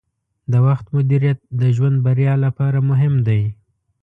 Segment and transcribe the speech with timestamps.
[0.51, 3.41] د وخت مدیریت د ژوند بریا لپاره مهم دی.